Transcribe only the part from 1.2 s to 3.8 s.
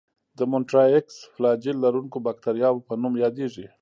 فلاجیل لرونکو باکتریاوو په نوم یادیږي.